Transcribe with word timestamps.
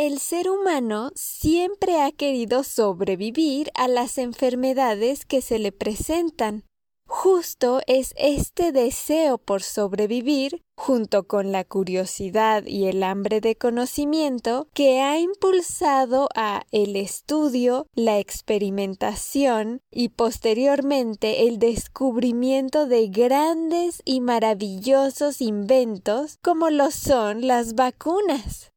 El 0.00 0.20
ser 0.20 0.48
humano 0.48 1.10
siempre 1.16 2.00
ha 2.00 2.12
querido 2.12 2.62
sobrevivir 2.62 3.72
a 3.74 3.88
las 3.88 4.16
enfermedades 4.16 5.26
que 5.26 5.42
se 5.42 5.58
le 5.58 5.72
presentan. 5.72 6.62
Justo 7.08 7.80
es 7.88 8.14
este 8.16 8.70
deseo 8.70 9.38
por 9.38 9.60
sobrevivir, 9.60 10.62
junto 10.76 11.26
con 11.26 11.50
la 11.50 11.64
curiosidad 11.64 12.64
y 12.64 12.86
el 12.86 13.02
hambre 13.02 13.40
de 13.40 13.56
conocimiento, 13.56 14.68
que 14.72 15.00
ha 15.00 15.18
impulsado 15.18 16.28
a 16.36 16.62
el 16.70 16.94
estudio, 16.94 17.88
la 17.96 18.20
experimentación 18.20 19.80
y 19.90 20.10
posteriormente 20.10 21.48
el 21.48 21.58
descubrimiento 21.58 22.86
de 22.86 23.08
grandes 23.08 24.00
y 24.04 24.20
maravillosos 24.20 25.40
inventos 25.40 26.38
como 26.40 26.70
lo 26.70 26.92
son 26.92 27.48
las 27.48 27.74
vacunas. 27.74 28.70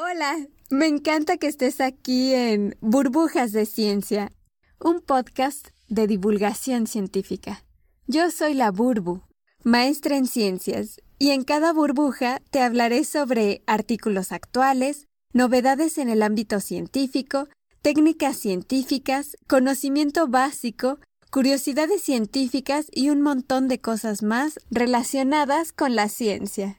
Hola, 0.00 0.46
me 0.70 0.86
encanta 0.86 1.38
que 1.38 1.48
estés 1.48 1.80
aquí 1.80 2.32
en 2.32 2.76
Burbujas 2.80 3.50
de 3.50 3.66
Ciencia, 3.66 4.30
un 4.78 5.00
podcast 5.00 5.70
de 5.88 6.06
divulgación 6.06 6.86
científica. 6.86 7.64
Yo 8.06 8.30
soy 8.30 8.54
la 8.54 8.70
Burbu, 8.70 9.22
maestra 9.64 10.16
en 10.16 10.28
ciencias, 10.28 11.00
y 11.18 11.30
en 11.30 11.42
cada 11.42 11.72
burbuja 11.72 12.40
te 12.52 12.62
hablaré 12.62 13.02
sobre 13.02 13.64
artículos 13.66 14.30
actuales, 14.30 15.08
novedades 15.32 15.98
en 15.98 16.10
el 16.10 16.22
ámbito 16.22 16.60
científico, 16.60 17.48
técnicas 17.82 18.36
científicas, 18.36 19.36
conocimiento 19.48 20.28
básico, 20.28 21.00
curiosidades 21.32 22.02
científicas 22.02 22.86
y 22.92 23.10
un 23.10 23.20
montón 23.20 23.66
de 23.66 23.80
cosas 23.80 24.22
más 24.22 24.60
relacionadas 24.70 25.72
con 25.72 25.96
la 25.96 26.08
ciencia. 26.08 26.78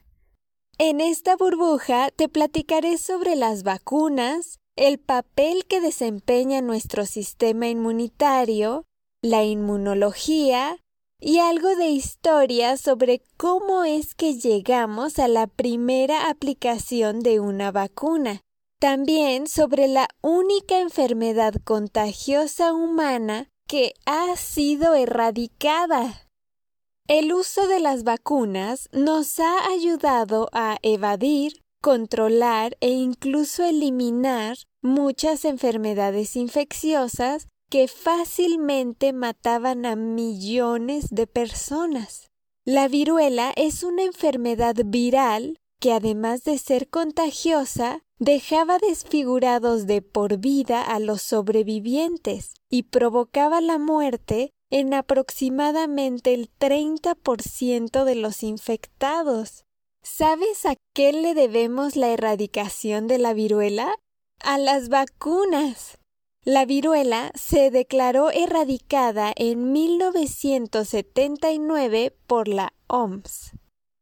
En 0.82 1.02
esta 1.02 1.36
burbuja 1.36 2.10
te 2.10 2.30
platicaré 2.30 2.98
sobre 2.98 3.36
las 3.36 3.64
vacunas, 3.64 4.60
el 4.78 4.98
papel 4.98 5.66
que 5.66 5.82
desempeña 5.82 6.62
nuestro 6.62 7.06
sistema 7.06 7.68
inmunitario, 7.68 8.86
la 9.22 9.44
inmunología, 9.44 10.78
y 11.20 11.40
algo 11.40 11.76
de 11.76 11.90
historia 11.90 12.78
sobre 12.78 13.22
cómo 13.36 13.84
es 13.84 14.16
que 14.16 14.36
llegamos 14.36 15.20
a 15.20 15.28
la 15.28 15.48
primera 15.48 16.30
aplicación 16.30 17.20
de 17.20 17.42
una 17.42 17.74
vacuna. 17.74 18.40
También 18.80 19.48
sobre 19.48 19.90
la 19.90 20.08
única 20.22 20.80
enfermedad 20.80 21.56
contagiosa 21.66 22.72
humana 22.72 23.50
que 23.68 23.96
ha 24.06 24.38
sido 24.38 24.96
erradicada. 24.96 26.29
El 27.10 27.34
uso 27.34 27.68
de 27.68 27.80
las 27.80 28.04
vacunas 28.04 28.88
nos 28.92 29.40
ha 29.40 29.68
ayudado 29.72 30.48
a 30.54 30.78
evadir, 30.84 31.64
controlar 31.82 32.78
e 32.82 32.92
incluso 32.92 33.64
eliminar 33.64 34.58
muchas 34.84 35.44
enfermedades 35.44 36.36
infecciosas 36.36 37.48
que 37.68 37.88
fácilmente 37.88 39.12
mataban 39.12 39.88
a 39.88 39.96
millones 39.96 41.08
de 41.10 41.26
personas. 41.26 42.30
La 42.64 42.88
viruela 42.88 43.54
es 43.56 43.82
una 43.82 44.04
enfermedad 44.04 44.76
viral 44.86 45.58
que 45.80 45.94
además 45.94 46.44
de 46.44 46.60
ser 46.60 46.90
contagiosa, 46.90 48.04
dejaba 48.20 48.78
desfigurados 48.78 49.88
de 49.88 50.04
por 50.04 50.38
vida 50.38 50.84
a 50.84 51.00
los 51.00 51.24
sobrevivientes 51.24 52.54
y 52.70 52.84
provocaba 52.84 53.62
la 53.62 53.80
muerte 53.80 54.52
en 54.70 54.94
aproximadamente 54.94 56.34
el 56.34 56.50
30% 56.60 58.04
de 58.04 58.16
los 58.16 58.44
infectados. 58.44 59.64
¿Sabes 60.02 60.66
a 60.66 60.76
qué 60.94 61.12
le 61.12 61.34
debemos 61.34 61.96
la 61.96 62.10
erradicación 62.10 63.08
de 63.08 63.18
la 63.18 63.34
viruela? 63.34 63.96
A 64.40 64.58
las 64.58 64.90
vacunas. 64.90 65.98
La 66.46 66.66
viruela 66.66 67.32
se 67.36 67.70
declaró 67.70 68.32
erradicada 68.32 69.34
en 69.36 69.74
1979 69.74 72.16
por 72.28 72.48
la 72.48 72.74
OMS. 72.88 73.52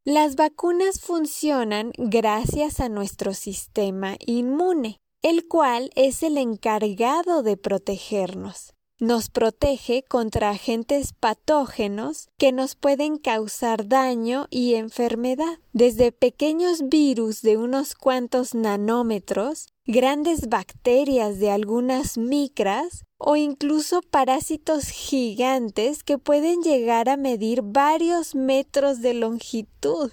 Las 0.05 0.35
vacunas 0.35 1.01
funcionan 1.01 1.91
gracias 1.97 2.79
a 2.79 2.89
nuestro 2.89 3.33
sistema 3.33 4.17
inmune, 4.25 4.99
el 5.23 5.47
cual 5.47 5.89
es 5.95 6.21
el 6.23 6.37
encargado 6.37 7.41
de 7.41 7.57
protegernos 7.57 8.76
nos 8.99 9.29
protege 9.29 10.03
contra 10.03 10.49
agentes 10.49 11.13
patógenos 11.13 12.29
que 12.37 12.51
nos 12.51 12.75
pueden 12.75 13.17
causar 13.17 13.87
daño 13.87 14.47
y 14.49 14.73
enfermedad, 14.73 15.59
desde 15.71 16.11
pequeños 16.11 16.89
virus 16.89 17.41
de 17.41 17.57
unos 17.57 17.93
cuantos 17.93 18.55
nanómetros, 18.55 19.69
grandes 19.85 20.49
bacterias 20.49 21.39
de 21.39 21.51
algunas 21.51 22.17
micras 22.17 23.03
o 23.19 23.35
incluso 23.35 24.01
parásitos 24.01 24.89
gigantes 24.89 26.03
que 26.03 26.17
pueden 26.17 26.61
llegar 26.61 27.07
a 27.09 27.17
medir 27.17 27.61
varios 27.61 28.33
metros 28.33 29.01
de 29.01 29.13
longitud. 29.13 30.11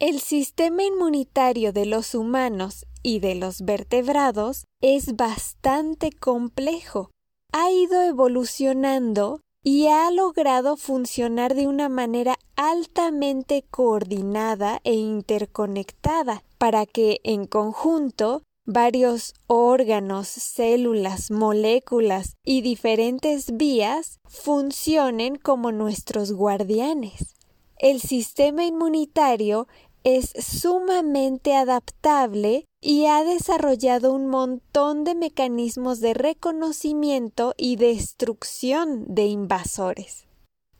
El 0.00 0.20
sistema 0.20 0.82
inmunitario 0.82 1.72
de 1.72 1.86
los 1.86 2.14
humanos 2.16 2.84
y 3.02 3.20
de 3.20 3.36
los 3.36 3.62
vertebrados 3.62 4.64
es 4.80 5.14
bastante 5.14 6.10
complejo 6.10 7.10
ha 7.56 7.70
ido 7.70 8.02
evolucionando 8.02 9.40
y 9.62 9.86
ha 9.86 10.10
logrado 10.10 10.76
funcionar 10.76 11.54
de 11.54 11.68
una 11.68 11.88
manera 11.88 12.36
altamente 12.56 13.64
coordinada 13.70 14.80
e 14.82 14.94
interconectada 14.94 16.42
para 16.58 16.84
que 16.84 17.20
en 17.22 17.46
conjunto 17.46 18.42
varios 18.66 19.34
órganos, 19.46 20.26
células, 20.26 21.30
moléculas 21.30 22.34
y 22.44 22.62
diferentes 22.62 23.56
vías 23.56 24.18
funcionen 24.26 25.36
como 25.36 25.70
nuestros 25.70 26.32
guardianes. 26.32 27.36
El 27.78 28.00
sistema 28.00 28.64
inmunitario 28.64 29.68
es 30.04 30.32
sumamente 30.38 31.54
adaptable 31.54 32.66
y 32.80 33.06
ha 33.06 33.24
desarrollado 33.24 34.12
un 34.12 34.26
montón 34.28 35.04
de 35.04 35.14
mecanismos 35.14 36.00
de 36.00 36.12
reconocimiento 36.12 37.54
y 37.56 37.76
destrucción 37.76 39.06
de 39.08 39.24
invasores. 39.24 40.26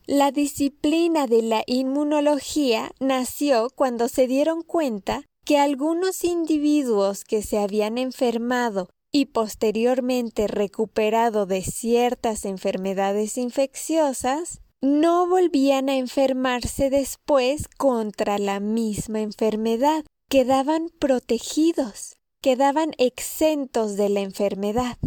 La 0.06 0.30
disciplina 0.30 1.26
de 1.26 1.40
la 1.40 1.62
inmunología 1.66 2.92
nació 3.00 3.70
cuando 3.74 4.08
se 4.08 4.26
dieron 4.26 4.62
cuenta 4.62 5.24
que 5.46 5.58
algunos 5.58 6.24
individuos 6.24 7.24
que 7.24 7.42
se 7.42 7.58
habían 7.58 7.96
enfermado 7.96 8.90
y 9.10 9.26
posteriormente 9.26 10.46
recuperado 10.46 11.46
de 11.46 11.62
ciertas 11.62 12.44
enfermedades 12.44 13.38
infecciosas 13.38 14.60
no 14.84 15.26
volvían 15.26 15.88
a 15.88 15.96
enfermarse 15.96 16.90
después 16.90 17.68
contra 17.78 18.38
la 18.38 18.60
misma 18.60 19.22
enfermedad, 19.22 20.04
quedaban 20.28 20.90
protegidos, 20.98 22.18
quedaban 22.42 22.92
exentos 22.98 23.96
de 23.96 24.10
la 24.10 24.20
enfermedad. 24.20 24.98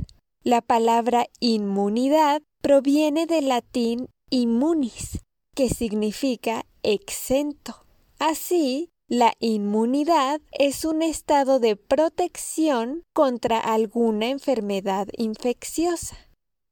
La 0.41 0.61
palabra 0.61 1.27
inmunidad 1.39 2.41
proviene 2.61 3.27
del 3.27 3.49
latín 3.49 4.09
immunis, 4.31 5.19
que 5.53 5.69
significa 5.69 6.66
exento. 6.81 7.85
Así, 8.17 8.89
la 9.07 9.33
inmunidad 9.39 10.41
es 10.53 10.85
un 10.85 11.03
estado 11.03 11.59
de 11.59 11.75
protección 11.75 13.03
contra 13.13 13.59
alguna 13.59 14.29
enfermedad 14.29 15.07
infecciosa. 15.17 16.26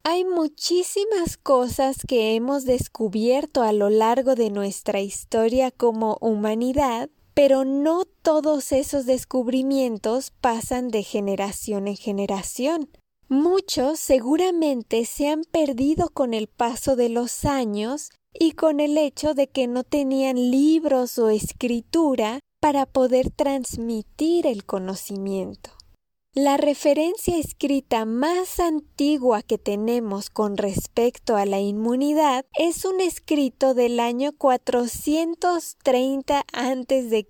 Hay 0.08 0.24
muchísimas 0.24 1.36
cosas 1.36 1.98
que 2.08 2.36
hemos 2.36 2.64
descubierto 2.64 3.64
a 3.64 3.74
lo 3.74 3.90
largo 3.90 4.36
de 4.36 4.52
nuestra 4.52 5.02
historia 5.02 5.72
como 5.72 6.20
humanidad, 6.22 7.10
pero 7.34 7.66
no 7.66 8.06
todos 8.22 8.72
esos 8.72 9.08
descubrimientos 9.08 10.30
pasan 10.30 10.90
de 10.90 11.02
generación 11.02 11.88
en 11.88 11.98
generación. 11.98 12.88
Muchos 13.30 14.00
seguramente 14.00 15.06
se 15.06 15.28
han 15.28 15.42
perdido 15.42 16.10
con 16.10 16.36
el 16.36 16.46
paso 16.50 16.96
de 16.96 17.10
los 17.10 17.44
años 17.44 18.12
y 18.32 18.52
con 18.52 18.80
el 18.80 19.00
hecho 19.00 19.34
de 19.34 19.48
que 19.48 19.66
no 19.66 19.84
tenían 19.84 20.36
libros 20.52 21.18
o 21.18 21.30
escritura 21.30 22.42
para 22.60 22.86
poder 22.86 23.32
transmitir 23.32 24.46
el 24.46 24.66
conocimiento. 24.66 25.72
La 26.38 26.58
referencia 26.58 27.38
escrita 27.38 28.04
más 28.04 28.60
antigua 28.60 29.42
que 29.42 29.58
tenemos 29.58 30.30
con 30.30 30.58
respecto 30.58 31.38
a 31.38 31.46
la 31.46 31.62
inmunidad 31.62 32.46
es 32.60 32.84
un 32.84 33.00
escrito 33.00 33.74
del 33.74 34.02
año 34.02 34.34
430 34.38 36.46
a.C. 36.52 37.28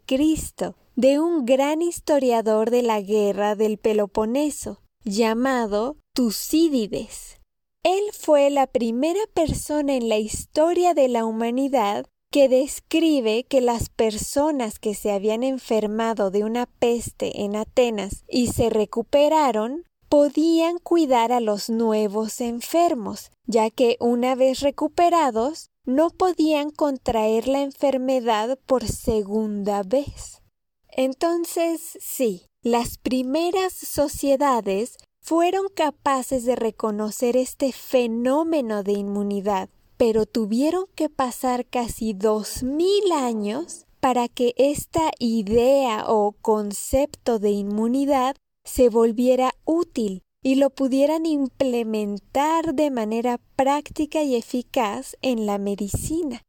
de 0.95 1.19
un 1.19 1.45
gran 1.45 1.83
historiador 1.83 2.71
de 2.71 2.81
la 2.81 2.99
guerra 2.99 3.53
del 3.53 3.77
Peloponeso 3.77 4.81
llamado 5.03 5.97
Tucídides. 6.15 7.39
Él 7.83 8.05
fue 8.11 8.49
la 8.49 8.65
primera 8.65 9.21
persona 9.35 9.93
en 9.93 10.09
la 10.09 10.17
historia 10.17 10.95
de 10.95 11.09
la 11.09 11.25
humanidad 11.25 12.07
que 12.35 12.49
describe 12.49 13.45
que 13.45 13.61
las 13.61 13.87
personas 13.87 14.77
que 14.77 14.93
se 14.93 15.13
habían 15.13 15.41
enfermado 15.41 16.31
de 16.31 16.43
una 16.43 16.65
peste 16.65 17.43
en 17.43 17.55
Atenas 17.55 18.25
y 18.27 18.47
se 18.47 18.69
recuperaron 18.69 19.85
podían 20.09 20.77
cuidar 20.79 21.31
a 21.31 21.39
los 21.39 21.69
nuevos 21.69 22.41
enfermos, 22.41 23.31
ya 23.45 23.69
que 23.69 23.95
una 24.01 24.35
vez 24.35 24.59
recuperados 24.59 25.69
no 25.85 26.09
podían 26.09 26.71
contraer 26.71 27.47
la 27.47 27.61
enfermedad 27.61 28.59
por 28.65 28.85
segunda 28.85 29.83
vez. 29.83 30.41
Entonces, 30.89 31.97
sí, 32.01 32.47
las 32.61 32.97
primeras 32.97 33.71
sociedades 33.71 34.97
fueron 35.21 35.69
capaces 35.73 36.43
de 36.43 36.57
reconocer 36.57 37.37
este 37.37 37.71
fenómeno 37.71 38.83
de 38.83 38.91
inmunidad, 38.91 39.69
pero 39.97 40.25
tuvieron 40.25 40.85
que 40.95 41.09
pasar 41.09 41.65
casi 41.65 42.13
dos 42.13 42.63
mil 42.63 43.11
años 43.11 43.85
para 43.99 44.27
que 44.27 44.53
esta 44.57 45.11
idea 45.19 46.05
o 46.07 46.33
concepto 46.33 47.39
de 47.39 47.51
inmunidad 47.51 48.35
se 48.63 48.89
volviera 48.89 49.55
útil 49.63 50.21
y 50.43 50.55
lo 50.55 50.69
pudieran 50.69 51.25
implementar 51.25 52.75
de 52.75 52.91
manera 52.91 53.39
práctica 53.55 54.21
y 54.21 54.35
eficaz 54.35 55.15
en 55.21 55.45
la 55.45 55.57
medicina. 55.57 56.43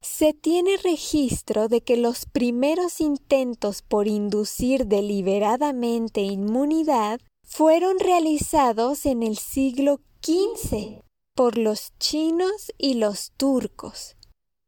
Se 0.00 0.32
tiene 0.32 0.76
registro 0.78 1.68
de 1.68 1.82
que 1.82 1.96
los 1.96 2.26
primeros 2.26 3.00
intentos 3.00 3.82
por 3.82 4.06
inducir 4.08 4.86
deliberadamente 4.86 6.22
inmunidad 6.22 7.20
fueron 7.42 7.98
realizados 7.98 9.04
en 9.06 9.22
el 9.22 9.36
siglo 9.36 10.00
XV 10.22 11.03
por 11.34 11.58
los 11.58 11.92
chinos 11.98 12.72
y 12.78 12.94
los 12.94 13.32
turcos. 13.36 14.16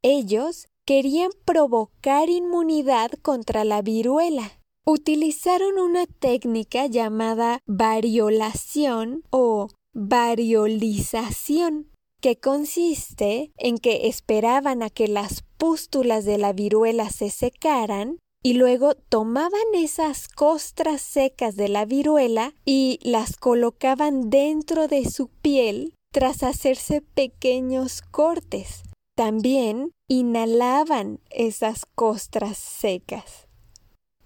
Ellos 0.02 0.66
querían 0.84 1.30
provocar 1.44 2.28
inmunidad 2.28 3.10
contra 3.22 3.64
la 3.64 3.82
viruela. 3.82 4.60
Utilizaron 4.84 5.78
una 5.78 6.06
técnica 6.06 6.86
llamada 6.86 7.60
variolación 7.66 9.24
o 9.30 9.68
variolización, 9.92 11.90
que 12.20 12.36
consiste 12.36 13.52
en 13.56 13.78
que 13.78 14.06
esperaban 14.08 14.82
a 14.82 14.90
que 14.90 15.08
las 15.08 15.42
pústulas 15.56 16.24
de 16.24 16.38
la 16.38 16.52
viruela 16.52 17.10
se 17.10 17.30
secaran 17.30 18.18
y 18.42 18.52
luego 18.54 18.94
tomaban 18.94 19.74
esas 19.74 20.28
costras 20.28 21.02
secas 21.02 21.56
de 21.56 21.68
la 21.68 21.84
viruela 21.84 22.54
y 22.64 23.00
las 23.02 23.36
colocaban 23.36 24.30
dentro 24.30 24.86
de 24.86 25.04
su 25.10 25.28
piel 25.28 25.95
tras 26.16 26.42
hacerse 26.42 27.02
pequeños 27.02 28.00
cortes. 28.00 28.84
También 29.14 29.90
inhalaban 30.08 31.20
esas 31.28 31.84
costras 31.94 32.56
secas. 32.56 33.48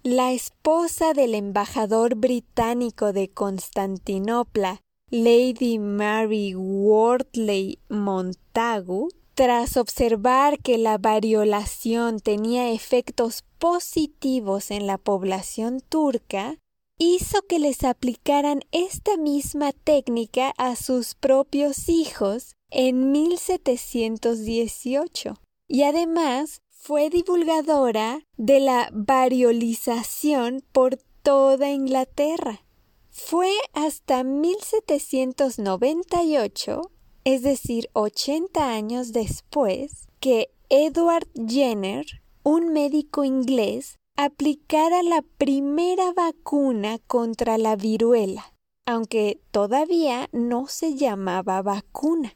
La 0.01 0.31
esposa 0.31 1.11
del 1.11 1.35
embajador 1.35 2.15
británico 2.15 3.11
de 3.11 3.27
Constantinopla, 3.27 4.79
Lady 5.09 5.79
Mary 5.79 6.55
Wortley 6.55 7.77
Montagu, 7.89 9.09
tras 9.33 9.75
observar 9.75 10.59
que 10.59 10.77
la 10.77 10.97
variolación 10.97 12.21
tenía 12.21 12.71
efectos 12.71 13.43
positivos 13.59 14.71
en 14.71 14.87
la 14.87 14.97
población 14.97 15.81
turca, 15.81 16.55
hizo 17.03 17.41
que 17.43 17.59
les 17.59 17.83
aplicaran 17.83 18.61
esta 18.71 19.17
misma 19.17 19.71
técnica 19.71 20.53
a 20.57 20.75
sus 20.75 21.13
propios 21.15 21.89
hijos 21.89 22.55
en 22.69 23.11
1718 23.11 25.33
y 25.67 25.83
además 25.83 26.61
fue 26.69 27.09
divulgadora 27.09 28.21
de 28.37 28.59
la 28.59 28.89
variolización 28.93 30.63
por 30.71 30.97
toda 31.23 31.71
Inglaterra. 31.71 32.63
Fue 33.09 33.51
hasta 33.73 34.23
1798 34.23 36.91
es 37.23 37.43
decir, 37.43 37.89
80 37.93 38.71
años 38.71 39.13
después, 39.13 40.07
que 40.19 40.49
Edward 40.69 41.27
Jenner, 41.47 42.05
un 42.43 42.73
médico 42.73 43.23
inglés, 43.23 43.99
aplicara 44.23 45.01
la 45.03 45.23
primera 45.37 46.13
vacuna 46.13 46.99
contra 47.07 47.57
la 47.57 47.75
viruela, 47.75 48.53
aunque 48.85 49.41
todavía 49.51 50.29
no 50.31 50.67
se 50.67 50.95
llamaba 50.95 51.61
vacuna. 51.61 52.35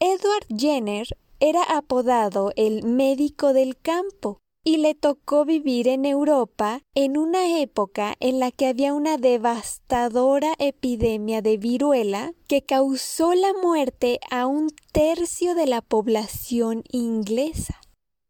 Edward 0.00 0.46
Jenner 0.48 1.06
era 1.38 1.62
apodado 1.62 2.52
el 2.56 2.84
médico 2.84 3.52
del 3.52 3.76
campo 3.76 4.40
y 4.64 4.78
le 4.78 4.96
tocó 4.96 5.44
vivir 5.44 5.86
en 5.86 6.04
Europa 6.04 6.80
en 6.96 7.16
una 7.16 7.60
época 7.60 8.16
en 8.18 8.40
la 8.40 8.50
que 8.50 8.66
había 8.66 8.94
una 8.94 9.16
devastadora 9.16 10.54
epidemia 10.58 11.40
de 11.40 11.56
viruela 11.56 12.32
que 12.48 12.62
causó 12.62 13.34
la 13.34 13.52
muerte 13.62 14.18
a 14.28 14.48
un 14.48 14.70
tercio 14.90 15.54
de 15.54 15.66
la 15.66 15.82
población 15.82 16.82
inglesa. 16.90 17.80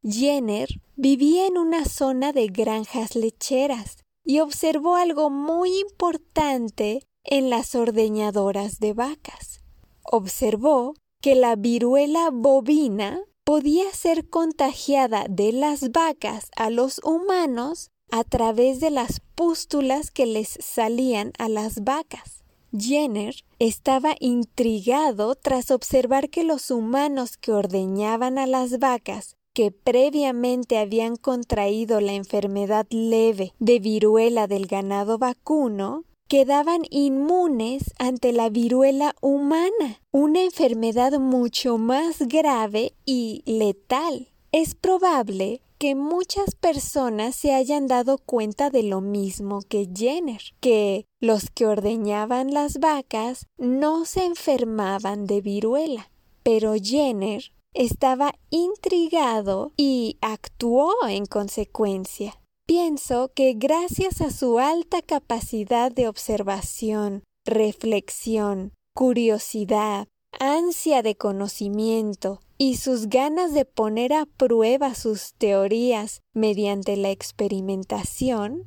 Jenner 0.02 0.68
vivía 0.96 1.46
en 1.46 1.58
una 1.58 1.84
zona 1.84 2.32
de 2.32 2.46
granjas 2.46 3.14
lecheras 3.14 3.98
y 4.24 4.40
observó 4.40 4.96
algo 4.96 5.30
muy 5.30 5.78
importante 5.78 7.06
en 7.22 7.50
las 7.50 7.74
ordeñadoras 7.74 8.80
de 8.80 8.94
vacas. 8.94 9.60
Observó 10.02 10.94
que 11.20 11.34
la 11.34 11.54
viruela 11.54 12.30
bovina 12.32 13.20
podía 13.44 13.92
ser 13.92 14.28
contagiada 14.28 15.26
de 15.28 15.52
las 15.52 15.92
vacas 15.92 16.50
a 16.56 16.70
los 16.70 17.00
humanos 17.04 17.90
a 18.10 18.24
través 18.24 18.80
de 18.80 18.90
las 18.90 19.20
pústulas 19.34 20.10
que 20.10 20.26
les 20.26 20.48
salían 20.60 21.32
a 21.38 21.48
las 21.48 21.84
vacas. 21.84 22.42
Jenner 22.76 23.34
estaba 23.58 24.16
intrigado 24.18 25.34
tras 25.34 25.70
observar 25.70 26.30
que 26.30 26.44
los 26.44 26.70
humanos 26.70 27.36
que 27.36 27.52
ordeñaban 27.52 28.38
a 28.38 28.46
las 28.46 28.78
vacas 28.78 29.36
que 29.56 29.70
previamente 29.70 30.76
habían 30.76 31.16
contraído 31.16 32.02
la 32.02 32.12
enfermedad 32.12 32.86
leve 32.90 33.54
de 33.58 33.78
viruela 33.78 34.46
del 34.46 34.66
ganado 34.66 35.16
vacuno 35.16 36.04
quedaban 36.28 36.82
inmunes 36.90 37.94
ante 37.98 38.34
la 38.34 38.50
viruela 38.50 39.14
humana, 39.22 40.02
una 40.12 40.42
enfermedad 40.42 41.18
mucho 41.18 41.78
más 41.78 42.28
grave 42.28 42.92
y 43.06 43.44
letal. 43.46 44.28
Es 44.52 44.74
probable 44.74 45.62
que 45.78 45.94
muchas 45.94 46.54
personas 46.54 47.34
se 47.34 47.54
hayan 47.54 47.86
dado 47.86 48.18
cuenta 48.18 48.68
de 48.68 48.82
lo 48.82 49.00
mismo 49.00 49.62
que 49.66 49.88
Jenner, 49.90 50.42
que 50.60 51.06
los 51.18 51.48
que 51.48 51.64
ordeñaban 51.64 52.52
las 52.52 52.78
vacas 52.78 53.46
no 53.56 54.04
se 54.04 54.26
enfermaban 54.26 55.24
de 55.24 55.40
viruela. 55.40 56.10
Pero 56.42 56.74
Jenner 56.74 57.55
estaba 57.76 58.34
intrigado 58.50 59.72
y 59.76 60.16
actuó 60.20 60.94
en 61.08 61.26
consecuencia. 61.26 62.40
Pienso 62.66 63.30
que 63.34 63.52
gracias 63.54 64.20
a 64.20 64.30
su 64.30 64.58
alta 64.58 65.02
capacidad 65.02 65.92
de 65.92 66.08
observación, 66.08 67.22
reflexión, 67.44 68.72
curiosidad, 68.94 70.08
ansia 70.40 71.02
de 71.02 71.16
conocimiento 71.16 72.40
y 72.58 72.76
sus 72.76 73.08
ganas 73.08 73.52
de 73.52 73.64
poner 73.66 74.14
a 74.14 74.26
prueba 74.26 74.94
sus 74.94 75.34
teorías 75.34 76.22
mediante 76.32 76.96
la 76.96 77.10
experimentación, 77.10 78.64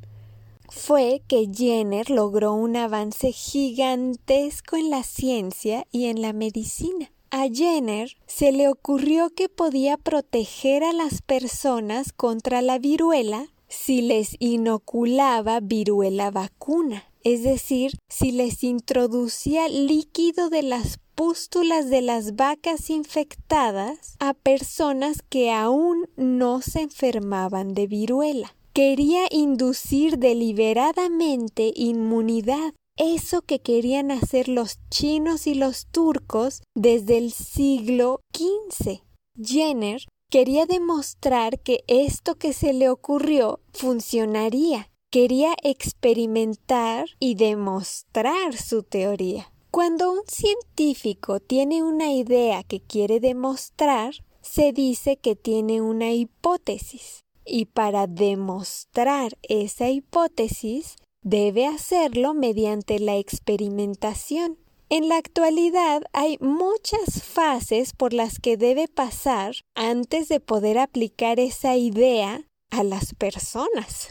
fue 0.70 1.24
que 1.28 1.50
Jenner 1.52 2.12
logró 2.12 2.54
un 2.54 2.76
avance 2.76 3.32
gigantesco 3.32 4.78
en 4.78 4.92
la 4.92 5.02
ciencia 5.02 5.88
y 5.92 6.06
en 6.06 6.22
la 6.22 6.32
medicina. 6.32 7.12
A 7.32 7.48
Jenner 7.48 8.18
se 8.26 8.52
le 8.52 8.68
ocurrió 8.68 9.30
que 9.30 9.50
podía 9.50 9.98
proteger 9.98 10.84
a 10.84 10.94
las 10.94 11.22
personas 11.22 12.12
contra 12.12 12.62
la 12.64 12.80
viruela 12.80 13.48
si 13.68 14.02
les 14.02 14.36
inoculaba 14.40 15.60
viruela 15.60 16.32
vacuna, 16.32 17.04
es 17.24 17.44
decir, 17.44 17.92
si 18.10 18.32
les 18.32 18.64
introducía 18.64 19.70
líquido 19.70 20.50
de 20.50 20.64
las 20.64 21.00
pústulas 21.14 21.90
de 21.90 22.02
las 22.02 22.36
vacas 22.36 22.90
infectadas 22.90 24.16
a 24.20 24.34
personas 24.34 25.22
que 25.22 25.52
aún 25.52 26.08
no 26.16 26.62
se 26.62 26.82
enfermaban 26.82 27.76
de 27.76 27.86
viruela. 27.86 28.56
Quería 28.74 29.26
inducir 29.30 30.18
deliberadamente 30.18 31.74
inmunidad, 31.76 32.74
eso 33.00 33.42
que 33.42 33.60
querían 33.60 34.12
hacer 34.12 34.48
los 34.48 34.78
chinos 34.92 35.48
y 35.48 35.56
los 35.56 35.88
turcos 35.88 36.62
desde 36.76 37.18
el 37.18 37.32
siglo 37.32 38.22
XV. 38.34 39.02
Jenner 39.42 40.02
Quería 40.32 40.68
demostrar 40.68 41.60
que 41.60 41.84
esto 41.88 42.36
que 42.36 42.54
se 42.54 42.72
le 42.72 42.90
ocurrió 42.90 43.62
funcionaría. 43.74 44.92
Quería 45.10 45.56
experimentar 45.64 47.08
y 47.20 47.34
demostrar 47.34 48.56
su 48.56 48.84
teoría. 48.84 49.52
Cuando 49.72 50.12
un 50.12 50.22
científico 50.28 51.40
tiene 51.40 51.82
una 51.82 52.14
idea 52.14 52.62
que 52.62 52.80
quiere 52.80 53.20
demostrar, 53.20 54.14
se 54.42 54.72
dice 54.72 55.18
que 55.18 55.36
tiene 55.36 55.82
una 55.82 56.12
hipótesis 56.12 57.26
y 57.44 57.66
para 57.66 58.06
demostrar 58.06 59.36
esa 59.42 59.90
hipótesis 59.90 60.96
debe 61.22 61.66
hacerlo 61.66 62.34
mediante 62.34 63.00
la 63.00 63.16
experimentación. 63.18 64.58
En 64.90 65.08
la 65.08 65.16
actualidad 65.18 66.04
hay 66.14 66.38
muchas 66.40 67.24
fases 67.24 67.94
por 67.94 68.14
las 68.14 68.40
que 68.40 68.58
debe 68.58 68.88
pasar 68.88 69.54
antes 69.76 70.28
de 70.30 70.40
poder 70.40 70.80
aplicar 70.80 71.40
esa 71.40 71.76
idea 71.76 72.48
a 72.72 72.84
las 72.84 73.14
personas. 73.14 74.08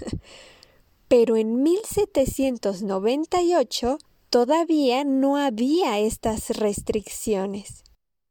Pero 1.09 1.37
en 1.37 1.63
1798 1.63 3.99
todavía 4.31 5.05
no 5.05 5.37
había 5.37 5.99
estas 5.99 6.51
restricciones. 6.51 7.83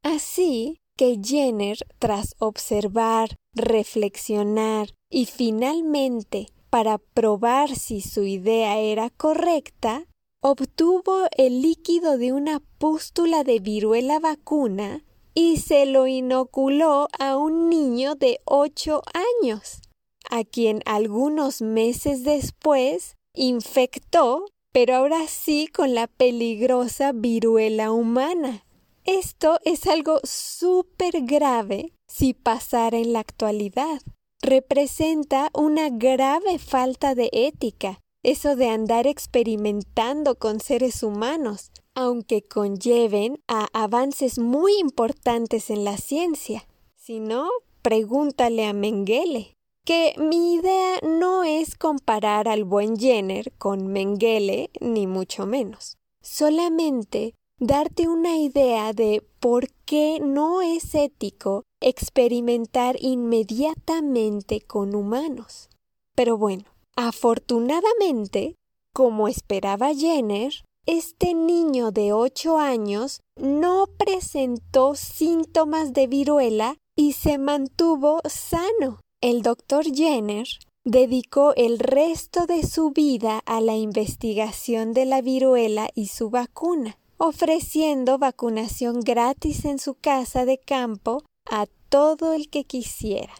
Así 0.04 0.80
que 0.96 1.20
Jenner, 1.22 1.80
tras 2.00 2.36
observar, 2.40 3.36
reflexionar 3.54 4.94
y 5.10 5.26
finalmente 5.26 6.48
para 6.78 7.00
probar 7.00 7.76
si 7.76 8.02
su 8.02 8.24
idea 8.24 8.78
era 8.78 9.10
correcta, 9.10 10.06
obtuvo 10.44 11.26
el 11.36 11.64
líquido 11.64 12.20
de 12.20 12.34
una 12.34 12.60
pústula 12.78 13.44
de 13.44 13.58
viruela 13.58 14.20
vacuna 14.20 15.04
y 15.34 15.58
se 15.58 15.88
lo 15.88 16.06
inoculó 16.06 17.08
a 17.18 17.36
un 17.36 17.68
niño 17.72 18.14
de 18.14 18.42
ocho 18.46 19.02
años, 19.42 19.82
a 20.30 20.44
quien 20.44 20.84
algunos 20.86 21.64
meses 21.64 22.24
después 22.24 23.16
infectó, 23.34 24.46
pero 24.72 24.98
ahora 24.98 25.26
sí 25.28 25.66
con 25.66 25.96
la 25.96 26.06
peligrosa 26.06 27.12
viruela 27.12 27.92
humana. 27.92 28.66
Esto 29.04 29.58
es 29.66 29.88
algo 29.88 30.20
súper 30.24 31.24
grave 31.24 31.94
si 32.08 32.36
pasara 32.36 33.00
en 33.00 33.14
la 33.14 33.22
actualidad. 33.22 34.00
Representa 34.42 35.50
una 35.54 35.90
grave 35.90 36.60
falta 36.60 37.16
de 37.16 37.30
ética, 37.34 38.00
eso 38.24 38.56
de 38.56 38.70
andar 38.70 39.08
experimentando 39.08 40.36
con 40.36 40.60
seres 40.60 41.02
humanos, 41.02 41.72
aunque 41.96 42.44
conlleven 42.44 43.40
a 43.48 43.68
avances 43.74 44.38
muy 44.38 44.74
importantes 44.80 45.72
en 45.72 45.84
la 45.84 45.98
ciencia. 45.98 46.68
Si 46.96 47.20
no, 47.20 47.50
pregúntale 47.82 48.68
a 48.68 48.74
Mengele. 48.74 49.56
Que 49.86 50.14
mi 50.18 50.54
idea 50.54 51.00
no 51.02 51.44
es 51.44 51.76
comparar 51.76 52.48
al 52.48 52.64
buen 52.64 52.98
Jenner 52.98 53.54
con 53.54 53.88
Mengele, 53.88 54.70
ni 54.82 55.08
mucho 55.08 55.46
menos. 55.46 55.96
Solamente 56.22 57.34
darte 57.60 58.08
una 58.08 58.38
idea 58.38 58.94
de 58.94 59.24
por 59.40 59.70
qué 59.86 60.20
no 60.22 60.62
es 60.62 60.94
ético 60.94 61.64
experimentar 61.82 62.96
inmediatamente 63.00 64.62
con 64.62 64.96
humanos. 64.96 65.70
Pero 66.16 66.38
bueno, 66.38 66.64
afortunadamente, 66.96 68.56
como 68.94 69.28
esperaba 69.28 69.94
Jenner, 69.94 70.54
este 70.86 71.34
niño 71.34 71.92
de 71.92 72.14
ocho 72.14 72.58
años 72.58 73.22
no 73.36 73.88
presentó 73.98 74.96
síntomas 74.96 75.94
de 75.94 76.08
viruela 76.08 76.78
y 76.96 77.14
se 77.14 77.38
mantuvo 77.38 78.22
sano. 78.26 79.00
El 79.22 79.42
doctor 79.42 79.86
Jenner 79.86 80.48
dedicó 80.86 81.54
el 81.56 81.80
resto 81.80 82.46
de 82.46 82.64
su 82.64 82.92
vida 82.92 83.40
a 83.46 83.60
la 83.62 83.76
investigación 83.76 84.94
de 84.94 85.06
la 85.06 85.22
viruela 85.22 85.90
y 85.94 86.08
su 86.08 86.30
vacuna 86.30 86.98
ofreciendo 87.18 88.18
vacunación 88.18 89.02
gratis 89.02 89.66
en 89.66 89.80
su 89.80 89.96
casa 89.96 90.46
de 90.46 90.60
campo 90.60 91.24
a 91.50 91.68
todo 91.90 92.34
el 92.34 92.50
que 92.50 92.64
quisiera. 92.64 93.34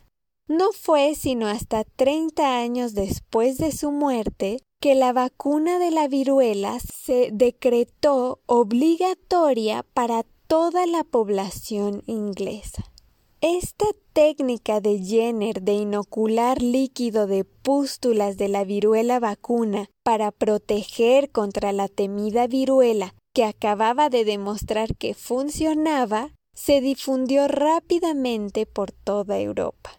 No 0.48 0.72
fue 0.72 1.16
sino 1.16 1.48
hasta 1.48 1.84
30 1.84 2.60
años 2.60 2.94
después 2.94 3.58
de 3.58 3.72
su 3.72 3.92
muerte 3.92 4.60
que 4.80 4.96
la 4.96 5.12
vacuna 5.12 5.80
de 5.80 5.92
la 5.92 6.08
viruela 6.08 6.80
se 6.80 7.30
decretó 7.34 8.40
obligatoria 8.46 9.84
para 9.94 10.24
toda 10.48 10.86
la 10.86 11.04
población 11.04 12.04
inglesa. 12.06 12.92
Esta 13.42 13.86
técnica 14.14 14.82
de 14.82 15.00
Jenner 15.00 15.62
de 15.62 15.74
inocular 15.74 16.62
líquido 16.62 17.28
de 17.28 17.44
pústulas 17.44 18.38
de 18.38 18.48
la 18.48 18.64
viruela 18.64 19.20
vacuna 19.20 19.90
para 20.04 20.32
proteger 20.32 21.30
contra 21.32 21.72
la 21.72 21.88
temida 21.88 22.48
viruela 22.48 23.14
que 23.36 23.44
acababa 23.44 24.10
de 24.10 24.26
demostrar 24.26 24.96
que 24.96 25.14
funcionaba, 25.14 26.32
se 26.58 26.82
difundió 26.82 27.48
rápidamente 27.48 28.66
por 28.66 28.92
toda 28.92 29.40
Europa. 29.40 29.92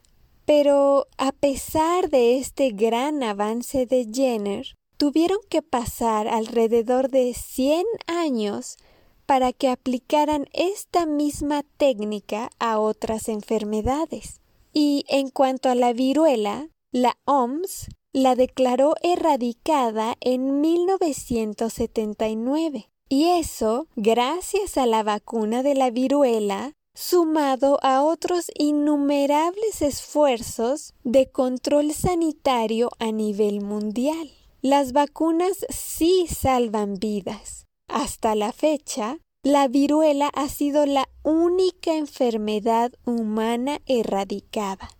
Pero 0.44 1.06
a 1.16 1.30
pesar 1.30 2.10
de 2.10 2.38
este 2.38 2.70
gran 2.70 3.22
avance 3.22 3.86
de 3.86 4.08
Jenner, 4.12 4.74
tuvieron 4.96 5.38
que 5.48 5.62
pasar 5.62 6.26
alrededor 6.26 7.10
de 7.10 7.32
100 7.32 7.84
años 8.08 8.76
para 9.24 9.52
que 9.52 9.68
aplicaran 9.68 10.46
esta 10.52 11.06
misma 11.06 11.62
técnica 11.76 12.50
a 12.58 12.80
otras 12.80 13.28
enfermedades. 13.28 14.40
Y 14.72 15.04
en 15.08 15.30
cuanto 15.30 15.70
a 15.70 15.76
la 15.76 15.92
viruela, 15.92 16.70
la 16.90 17.16
OMS 17.24 17.86
la 18.12 18.34
declaró 18.34 18.94
erradicada 19.02 20.16
en 20.20 20.60
1979. 20.60 22.88
Y 23.08 23.30
eso 23.30 23.86
gracias 23.96 24.76
a 24.76 24.84
la 24.84 25.02
vacuna 25.02 25.62
de 25.62 25.74
la 25.74 25.90
viruela, 25.90 26.72
sumado 26.94 27.78
a 27.82 28.02
otros 28.02 28.50
innumerables 28.58 29.80
esfuerzos 29.80 30.92
de 31.04 31.30
control 31.30 31.92
sanitario 31.92 32.90
a 32.98 33.10
nivel 33.10 33.62
mundial. 33.62 34.30
Las 34.60 34.92
vacunas 34.92 35.64
sí 35.70 36.26
salvan 36.28 36.94
vidas. 36.94 37.64
Hasta 37.88 38.34
la 38.34 38.52
fecha, 38.52 39.18
la 39.42 39.68
viruela 39.68 40.28
ha 40.34 40.48
sido 40.48 40.84
la 40.84 41.08
única 41.22 41.94
enfermedad 41.94 42.92
humana 43.06 43.80
erradicada. 43.86 44.90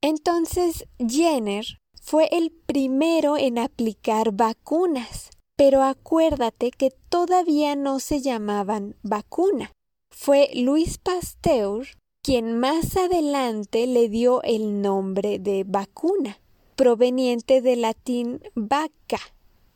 Entonces, 0.00 0.88
Jenner 0.98 1.64
fue 2.00 2.28
el 2.32 2.50
primero 2.50 3.36
en 3.36 3.58
aplicar 3.58 4.32
vacunas 4.32 5.30
pero 5.56 5.82
acuérdate 5.82 6.70
que 6.70 6.90
todavía 7.08 7.76
no 7.76 8.00
se 8.00 8.20
llamaban 8.20 8.96
vacuna. 9.02 9.72
Fue 10.10 10.50
Luis 10.54 10.98
Pasteur 10.98 11.86
quien 12.22 12.58
más 12.58 12.96
adelante 12.96 13.86
le 13.88 14.08
dio 14.08 14.42
el 14.44 14.80
nombre 14.80 15.40
de 15.40 15.64
vacuna, 15.66 16.38
proveniente 16.76 17.60
del 17.60 17.82
latín 17.82 18.40
vaca, 18.54 19.18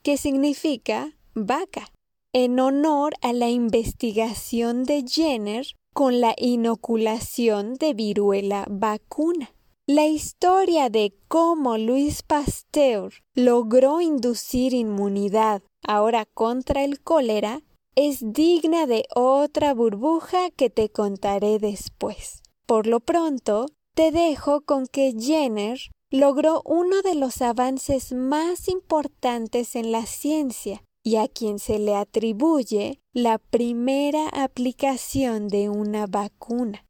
que 0.03 0.17
significa 0.17 1.17
vaca, 1.35 1.91
en 2.33 2.61
honor 2.61 3.15
a 3.21 3.33
la 3.33 3.51
investigación 3.51 4.85
de 4.85 5.05
Jenner 5.09 5.67
con 5.93 6.21
la 6.21 6.35
inoculación 6.37 7.75
de 7.75 7.95
viruela 7.95 8.65
vacuna. 8.71 9.51
La 9.89 10.05
historia 10.07 10.91
de 10.91 11.15
cómo 11.29 11.79
Luis 11.79 12.25
Pasteur 12.25 13.13
logró 13.37 14.01
inducir 14.01 14.75
inmunidad 14.75 15.63
ahora 15.87 16.25
contra 16.27 16.83
el 16.83 17.01
cólera 17.01 17.63
es 17.95 18.33
digna 18.33 18.87
de 18.87 19.05
otra 19.15 19.75
burbuja 19.75 20.51
que 20.51 20.71
te 20.71 20.89
contaré 20.89 21.61
después. 21.61 22.43
Por 22.67 22.89
lo 22.89 22.99
pronto, 22.99 23.67
te 23.95 24.11
dejo 24.11 24.63
con 24.63 24.89
que 24.89 25.15
Jenner 25.17 25.79
logró 26.11 26.63
uno 26.65 27.01
de 27.03 27.15
los 27.15 27.41
avances 27.41 28.13
más 28.13 28.69
importantes 28.69 29.77
en 29.77 29.93
la 29.93 30.05
ciencia 30.05 30.83
y 31.05 31.15
a 31.15 31.29
quien 31.29 31.61
se 31.61 31.79
le 31.79 31.95
atribuye 31.95 32.99
la 33.13 33.39
primera 33.39 34.31
aplicación 34.31 35.47
de 35.47 35.69
una 35.69 36.09
vacuna. 36.09 36.85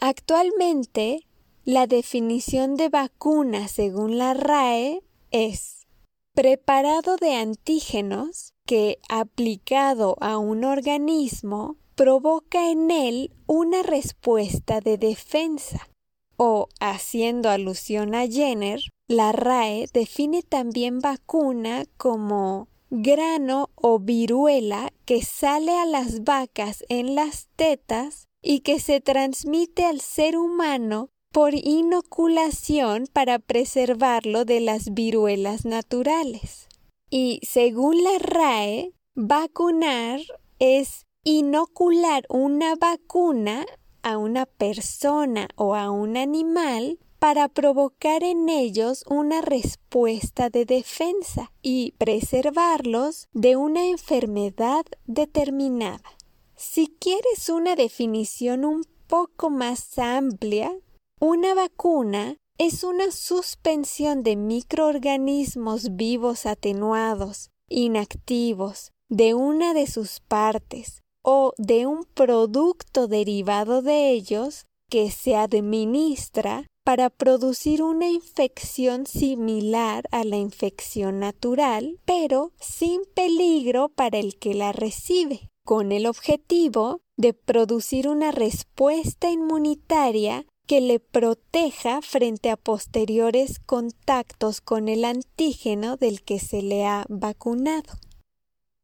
Actualmente, 0.00 1.26
la 1.66 1.88
definición 1.88 2.76
de 2.76 2.88
vacuna 2.88 3.66
según 3.66 4.18
la 4.18 4.34
RAE 4.34 5.02
es 5.32 5.84
preparado 6.32 7.16
de 7.16 7.34
antígenos 7.34 8.54
que, 8.66 9.00
aplicado 9.08 10.16
a 10.20 10.38
un 10.38 10.62
organismo, 10.62 11.76
provoca 11.96 12.70
en 12.70 12.92
él 12.92 13.32
una 13.48 13.82
respuesta 13.82 14.80
de 14.80 14.96
defensa. 14.96 15.88
O, 16.36 16.68
haciendo 16.78 17.50
alusión 17.50 18.14
a 18.14 18.28
Jenner, 18.28 18.80
la 19.08 19.32
RAE 19.32 19.86
define 19.92 20.44
también 20.44 21.00
vacuna 21.00 21.86
como 21.96 22.68
grano 22.90 23.70
o 23.74 23.98
viruela 23.98 24.92
que 25.04 25.20
sale 25.22 25.76
a 25.76 25.84
las 25.84 26.22
vacas 26.22 26.84
en 26.88 27.16
las 27.16 27.48
tetas 27.56 28.28
y 28.40 28.60
que 28.60 28.78
se 28.78 29.00
transmite 29.00 29.84
al 29.84 30.00
ser 30.00 30.36
humano 30.36 31.10
por 31.36 31.52
inoculación 31.52 33.08
para 33.12 33.38
preservarlo 33.38 34.46
de 34.46 34.60
las 34.60 34.94
viruelas 34.94 35.66
naturales. 35.66 36.66
Y 37.10 37.40
según 37.42 38.02
la 38.02 38.18
RAE, 38.18 38.94
vacunar 39.14 40.20
es 40.58 41.04
inocular 41.24 42.24
una 42.30 42.74
vacuna 42.74 43.66
a 44.02 44.16
una 44.16 44.46
persona 44.46 45.48
o 45.56 45.74
a 45.74 45.90
un 45.90 46.16
animal 46.16 46.98
para 47.18 47.48
provocar 47.48 48.24
en 48.24 48.48
ellos 48.48 49.04
una 49.06 49.42
respuesta 49.42 50.48
de 50.48 50.64
defensa 50.64 51.52
y 51.60 51.92
preservarlos 51.98 53.28
de 53.34 53.56
una 53.56 53.84
enfermedad 53.84 54.86
determinada. 55.04 56.16
Si 56.54 56.96
quieres 56.98 57.50
una 57.50 57.76
definición 57.76 58.64
un 58.64 58.86
poco 59.06 59.50
más 59.50 59.98
amplia, 59.98 60.72
una 61.20 61.54
vacuna 61.54 62.36
es 62.58 62.84
una 62.84 63.10
suspensión 63.10 64.22
de 64.22 64.36
microorganismos 64.36 65.96
vivos 65.96 66.46
atenuados, 66.46 67.50
inactivos, 67.68 68.92
de 69.08 69.34
una 69.34 69.72
de 69.72 69.86
sus 69.86 70.20
partes 70.20 71.02
o 71.22 71.52
de 71.56 71.86
un 71.86 72.04
producto 72.04 73.08
derivado 73.08 73.82
de 73.82 74.10
ellos 74.10 74.66
que 74.90 75.10
se 75.10 75.36
administra 75.36 76.66
para 76.84 77.10
producir 77.10 77.82
una 77.82 78.08
infección 78.08 79.06
similar 79.06 80.04
a 80.12 80.22
la 80.22 80.36
infección 80.36 81.18
natural, 81.18 81.98
pero 82.04 82.52
sin 82.60 83.00
peligro 83.14 83.88
para 83.88 84.18
el 84.18 84.38
que 84.38 84.54
la 84.54 84.72
recibe, 84.72 85.50
con 85.64 85.92
el 85.92 86.06
objetivo 86.06 87.00
de 87.16 87.32
producir 87.32 88.06
una 88.06 88.30
respuesta 88.30 89.30
inmunitaria 89.30 90.46
que 90.66 90.80
le 90.80 91.00
proteja 91.00 92.02
frente 92.02 92.50
a 92.50 92.56
posteriores 92.56 93.58
contactos 93.60 94.60
con 94.60 94.88
el 94.88 95.04
antígeno 95.04 95.96
del 95.96 96.22
que 96.22 96.38
se 96.38 96.62
le 96.62 96.84
ha 96.84 97.04
vacunado. 97.08 97.94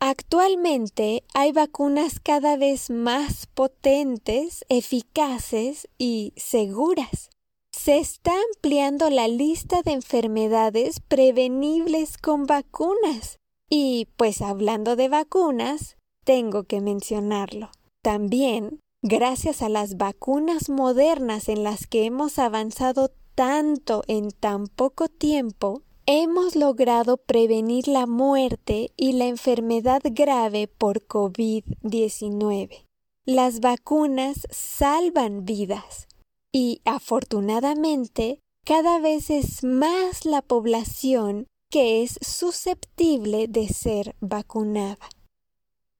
Actualmente 0.05 1.23
hay 1.33 1.53
vacunas 1.53 2.19
cada 2.19 2.57
vez 2.57 2.91
más 2.91 3.47
potentes, 3.47 4.65
eficaces 4.69 5.89
y 5.97 6.33
seguras. 6.37 7.31
Se 7.71 7.99
está 7.99 8.33
ampliando 8.53 9.11
la 9.11 9.29
lista 9.29 9.83
de 9.83 9.93
enfermedades 9.93 10.99
prevenibles 10.99 12.19
con 12.19 12.47
vacunas. 12.47 13.39
Y 13.71 14.09
pues 14.17 14.43
hablando 14.43 14.97
de 14.97 15.09
vacunas, 15.09 15.97
tengo 16.25 16.65
que 16.65 16.81
mencionarlo. 16.81 17.71
También, 18.03 18.82
gracias 19.03 19.63
a 19.63 19.69
las 19.69 19.97
vacunas 19.97 20.69
modernas 20.69 21.49
en 21.49 21.65
las 21.65 21.87
que 21.87 22.05
hemos 22.05 22.39
avanzado 22.39 23.11
tanto 23.35 24.03
en 24.07 24.31
tan 24.31 24.69
poco 24.69 25.09
tiempo, 25.09 25.83
hemos 26.07 26.55
logrado 26.57 27.17
prevenir 27.17 27.89
la 27.89 28.07
muerte 28.07 28.93
y 28.97 29.13
la 29.13 29.27
enfermedad 29.27 30.03
grave 30.05 30.69
por 30.69 31.07
COVID-19. 31.07 32.87
Las 33.25 33.61
vacunas 33.61 34.47
salvan 34.51 35.45
vidas 35.45 36.09
y 36.53 36.81
afortunadamente 36.85 38.41
cada 38.65 39.01
vez 39.01 39.31
es 39.31 39.65
más 39.65 40.25
la 40.25 40.43
población 40.43 41.47
que 41.71 42.03
es 42.03 42.19
susceptible 42.21 43.49
de 43.49 43.69
ser 43.69 44.15
vacunada. 44.21 45.09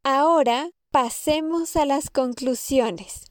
Ahora 0.05 0.71
pasemos 0.93 1.75
a 1.77 1.87
las 1.87 2.11
conclusiones. 2.11 3.25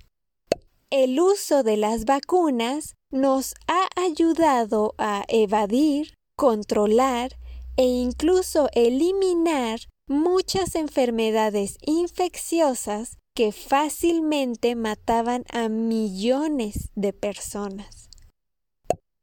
El 0.89 1.19
uso 1.19 1.61
de 1.61 1.77
las 1.77 2.05
vacunas 2.05 2.95
nos 3.11 3.53
ha 3.67 3.87
ayudado 3.95 4.95
a 4.97 5.23
evadir 5.27 6.15
controlar 6.35 7.37
e 7.77 7.83
incluso 7.83 8.67
eliminar 8.73 9.79
muchas 10.07 10.73
enfermedades 10.73 11.77
infecciosas 11.81 13.17
que 13.35 13.51
fácilmente 13.51 14.75
mataban 14.75 15.45
a 15.51 15.69
millones 15.69 16.89
de 16.95 17.13
personas. 17.13 18.09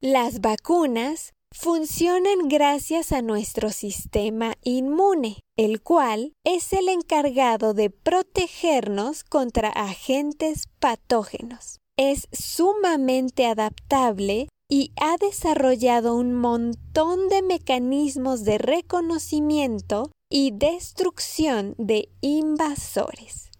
Las 0.00 0.40
vacunas 0.40 1.34
funcionan 1.52 2.48
gracias 2.48 3.12
a 3.12 3.22
nuestro 3.22 3.70
sistema 3.70 4.54
inmune, 4.62 5.40
el 5.56 5.82
cual 5.82 6.32
es 6.44 6.72
el 6.72 6.88
encargado 6.88 7.74
de 7.74 7.90
protegernos 7.90 9.24
contra 9.24 9.68
agentes 9.68 10.68
patógenos. 10.78 11.78
Es 11.96 12.28
sumamente 12.32 13.46
adaptable 13.46 14.48
y 14.70 14.92
ha 15.00 15.16
desarrollado 15.16 16.14
un 16.14 16.34
montón 16.34 17.28
de 17.28 17.42
mecanismos 17.42 18.44
de 18.44 18.58
reconocimiento 18.58 20.10
y 20.30 20.52
destrucción 20.52 21.74
de 21.78 22.10
invasores. 22.20 23.50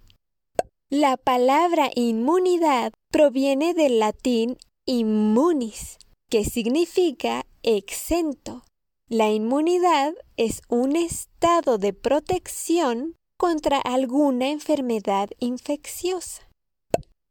La 0.90 1.16
palabra 1.16 1.90
inmunidad 1.94 2.92
proviene 3.10 3.74
del 3.74 3.98
latín 3.98 4.56
immunis, 4.86 5.98
que 6.30 6.44
significa 6.44 7.44
exento. 7.76 8.64
La 9.08 9.30
inmunidad 9.30 10.14
es 10.38 10.62
un 10.70 10.96
estado 10.96 11.76
de 11.76 11.92
protección 11.92 13.14
contra 13.36 13.78
alguna 13.78 14.48
enfermedad 14.48 15.28
infecciosa. 15.38 16.48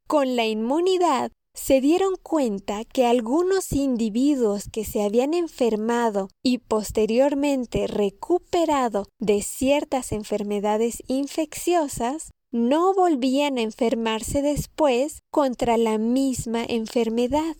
Con 0.08 0.36
la 0.36 0.46
inmunidad 0.46 1.32
se 1.56 1.82
dieron 1.82 2.18
cuenta 2.22 2.86
que 2.86 3.08
algunos 3.08 3.72
individuos 3.72 4.70
que 4.72 4.86
se 4.86 5.02
habían 5.02 5.34
enfermado 5.34 6.30
y 6.44 6.60
posteriormente 6.60 7.88
recuperado 7.88 9.08
de 9.20 9.42
ciertas 9.42 10.12
enfermedades 10.12 11.02
infecciosas 11.08 12.30
no 12.52 12.94
volvían 12.94 13.58
a 13.58 13.62
enfermarse 13.62 14.44
después 14.44 15.24
contra 15.32 15.78
la 15.78 15.98
misma 15.98 16.64
enfermedad. 16.64 17.56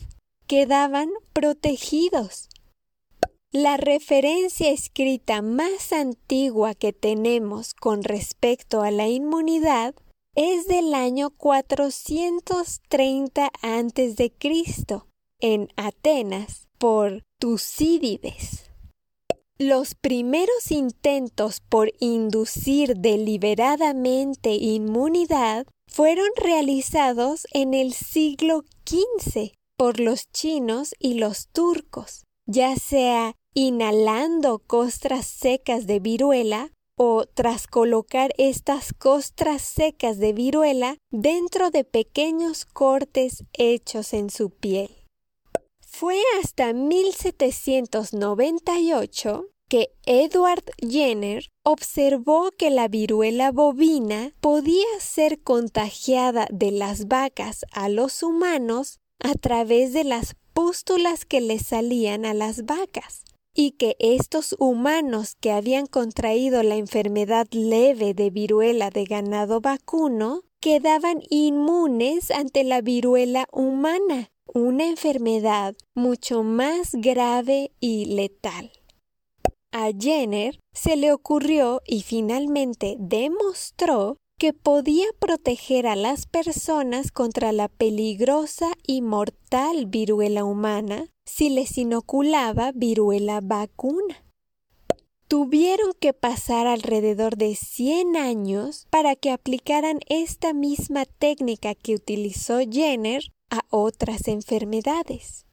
Quedaban 0.46 1.10
protegidos. 1.34 2.50
La 3.60 3.76
referencia 3.76 4.70
escrita 4.70 5.42
más 5.42 5.92
antigua 5.92 6.76
que 6.76 6.94
tenemos 6.94 7.74
con 7.74 8.04
respecto 8.04 8.84
a 8.84 8.92
la 8.92 9.08
inmunidad 9.08 9.96
es 10.36 10.68
del 10.68 10.94
año 10.94 11.32
430 11.32 13.50
a.C. 13.64 14.32
en 15.40 15.70
Atenas 15.76 16.68
por 16.78 17.24
Tucídides. 17.40 18.70
Los 19.58 19.96
primeros 19.96 20.70
intentos 20.70 21.60
por 21.68 21.92
inducir 22.00 22.98
deliberadamente 22.98 24.54
inmunidad 24.54 25.66
fueron 25.88 26.28
realizados 26.36 27.48
en 27.54 27.74
el 27.74 27.94
siglo 27.94 28.66
XV 28.86 29.54
por 29.76 30.00
los 30.00 30.32
chinos 30.32 30.94
y 31.00 31.16
los 31.16 31.48
turcos, 31.48 32.24
ya 32.46 32.76
sea 32.76 33.34
inhalando 33.60 34.60
costras 34.60 35.26
secas 35.26 35.88
de 35.88 36.00
viruela 36.00 36.70
o 36.96 37.26
tras 37.26 37.66
colocar 37.66 38.32
estas 38.38 38.94
costras 38.94 39.64
secas 39.64 40.20
de 40.20 40.32
viruela 40.32 40.98
dentro 41.10 41.72
de 41.72 41.84
pequeños 41.84 42.66
cortes 42.66 43.46
hechos 43.54 44.14
en 44.14 44.30
su 44.30 44.52
piel. 44.52 44.92
Fue 45.82 46.22
hasta 46.40 46.72
1798 46.74 49.48
que 49.68 49.90
Edward 50.06 50.66
Jenner 50.88 51.48
observó 51.66 52.52
que 52.52 52.70
la 52.70 52.88
viruela 52.88 53.52
bovina 53.52 54.36
podía 54.40 54.86
ser 55.00 55.42
contagiada 55.42 56.48
de 56.52 56.70
las 56.70 57.08
vacas 57.08 57.66
a 57.72 57.90
los 57.90 58.22
humanos 58.22 59.00
a 59.20 59.34
través 59.34 59.94
de 59.94 60.04
las 60.04 60.36
pústulas 60.54 61.26
que 61.26 61.42
le 61.42 61.58
salían 61.58 62.24
a 62.24 62.36
las 62.36 62.66
vacas 62.66 63.24
y 63.60 63.72
que 63.72 63.96
estos 63.98 64.56
humanos 64.60 65.36
que 65.42 65.52
habían 65.52 65.88
contraído 65.88 66.62
la 66.62 66.76
enfermedad 66.76 67.48
leve 67.52 68.14
de 68.14 68.30
viruela 68.30 68.92
de 68.92 69.04
ganado 69.06 69.62
vacuno 69.62 70.44
quedaban 70.62 71.24
inmunes 71.32 72.30
ante 72.30 72.64
la 72.64 72.82
viruela 72.82 73.48
humana, 73.52 74.30
una 74.46 74.86
enfermedad 74.86 75.76
mucho 75.96 76.44
más 76.44 76.92
grave 76.94 77.72
y 77.80 78.06
letal. 78.06 78.72
A 79.72 79.90
Jenner 79.98 80.60
se 80.72 80.96
le 80.96 81.12
ocurrió 81.12 81.82
y 81.88 82.04
finalmente 82.04 82.96
demostró 83.00 84.18
que 84.38 84.54
podía 84.54 85.08
proteger 85.18 85.88
a 85.88 85.96
las 85.96 86.28
personas 86.28 87.12
contra 87.12 87.52
la 87.52 87.70
peligrosa 87.70 88.74
y 88.86 89.02
mortal 89.02 89.88
viruela 89.88 90.46
humana 90.46 91.08
si 91.28 91.50
les 91.50 91.78
inoculaba 91.78 92.72
viruela 92.74 93.42
vacuna. 93.44 94.24
Tuvieron 95.28 95.92
que 96.00 96.14
pasar 96.14 96.66
alrededor 96.68 97.36
de 97.36 97.56
100 97.56 98.16
años 98.16 98.88
para 98.90 99.18
que 99.18 99.32
aplicaran 99.32 100.00
esta 100.08 100.54
misma 100.54 101.04
técnica 101.06 101.76
que 101.76 101.96
utilizó 101.96 102.60
Jenner 102.60 103.24
a 103.50 103.66
otras 103.70 104.30
enfermedades. 104.30 105.46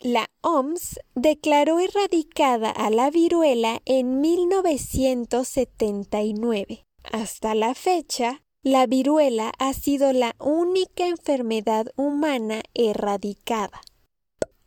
La 0.00 0.28
OMS 0.42 0.98
declaró 1.14 1.78
erradicada 1.78 2.70
a 2.70 2.90
la 2.90 3.10
viruela 3.10 3.80
en 3.84 4.20
1979. 4.20 6.86
Hasta 7.04 7.54
la 7.54 7.74
fecha, 7.74 8.42
la 8.62 8.86
viruela 8.86 9.52
ha 9.58 9.74
sido 9.74 10.12
la 10.12 10.34
única 10.40 11.06
enfermedad 11.06 11.86
humana 11.96 12.62
erradicada. 12.74 13.80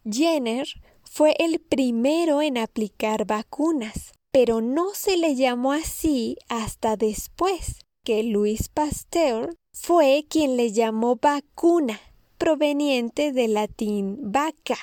Jenner 0.10 0.68
fue 1.04 1.36
el 1.40 1.60
primero 1.60 2.42
en 2.42 2.58
aplicar 2.58 3.26
vacunas, 3.26 4.14
pero 4.32 4.62
no 4.62 4.94
se 4.94 5.18
le 5.18 5.36
llamó 5.36 5.74
así 5.74 6.38
hasta 6.48 6.96
después 6.96 7.80
que 8.04 8.24
Louis 8.24 8.70
Pasteur 8.70 9.56
fue 9.74 10.26
quien 10.28 10.58
le 10.58 10.72
llamó 10.72 11.18
vacuna, 11.18 12.00
proveniente 12.38 13.32
del 13.32 13.54
latín 13.54 14.32
vaca, 14.32 14.78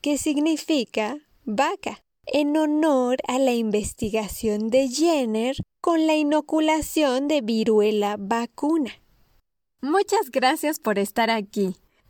que 0.00 0.18
significa 0.18 1.18
vaca, 1.44 2.02
en 2.26 2.56
honor 2.56 3.18
a 3.28 3.38
la 3.38 3.54
investigación 3.54 4.68
de 4.68 4.88
Jenner 4.88 5.56
con 5.80 6.06
la 6.08 6.16
inoculación 6.16 7.28
de 7.28 7.40
viruela 7.40 8.16
vacuna. 8.18 8.90
Muchas 9.80 10.30
gracias 10.32 10.80
por 10.80 10.98
estar 10.98 11.30
aquí. 11.30 11.76